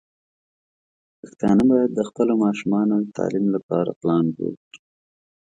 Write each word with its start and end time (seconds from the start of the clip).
پښتانه 1.19 1.63
بايد 1.69 1.91
د 1.95 1.99
خپلو 2.09 2.33
ماشومانو 2.45 2.95
د 3.03 3.07
تعليم 3.17 3.45
لپاره 3.55 3.97
پلان 4.01 4.25
جوړ 4.37 4.53
کړي. 4.65 4.79